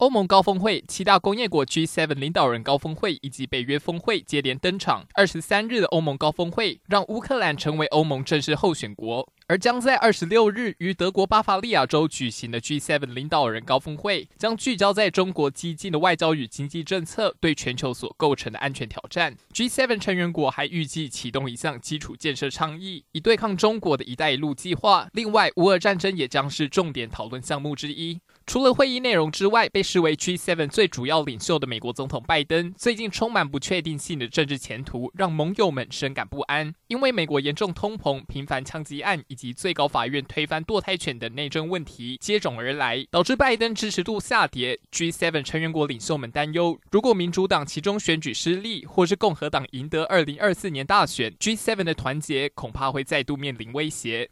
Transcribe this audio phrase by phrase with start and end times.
[0.00, 5.04] 欧盟高峰会、七大工业国 G7 领导人高峰会以及北约峰会接连登场。
[5.12, 9.30] 二十三日的欧盟高峰会让乌克兰成为欧盟正式候选国。
[9.46, 19.36] 而将在二十六日于德国巴伐利亚州举行的 G7 领导人高峰会，将聚焦在中国激进的外交与经济政策对全球所构成的安全挑战。
[19.52, 25.08] G7 成员国还预计启动一项基础建设倡议，以对抗中国的一带一路计划。
[25.12, 28.20] 另外，乌俄战争也将是重点讨论项目之一。
[28.50, 36.74] 除了会议内容之外，被视为 G7 最主要领袖的美国总统拜登，最近充满不确定性的政治前途，让盟友们深感不安。
[36.88, 44.80] 因为美国严重通膨、频繁枪击案以及最高法院推翻堕胎权等内政问题接踵而来，导致拜登支持度下跌。
[44.90, 54.28] G7 成员国领袖们担忧，如果民主党其中选举失利，或是共和党赢得2024年大选，G7 的团结恐怕会再度面临威胁。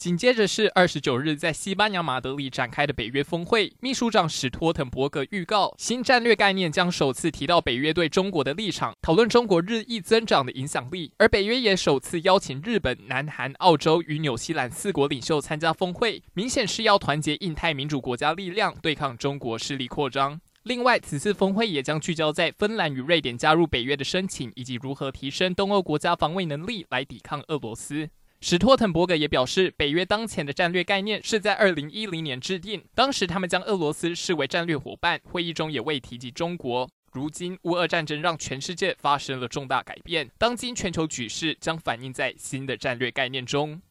[0.00, 11.12] 紧接着是二十九日在西班牙马德里展开的北约峰会，秘书长史托滕伯格预告，新战略概念将首次提到北约对中国的立场，讨论中国日益增长的影响力。
[11.18, 20.40] 而北约也首次邀请日本、南韩、澳洲与纽西兰四国领袖参加峰会，明显是要团结印太民主国家力量，对抗中国势力扩张。
[20.62, 28.08] 另外，此次峰会也将聚焦在芬兰与瑞典加入北约的申请，以及如何提升东欧国家防卫能力来抵抗俄罗斯。
[28.42, 36.88] 史托滕伯格也表示，北约当前的战略概念是在二零一零年制定，当时他们将俄罗斯视为战略伙伴，会议中也未提及中国。
[37.12, 43.82] 如今，乌俄战争让全世界发生了重大改变，当今全球局势将反映在新的战略概念中。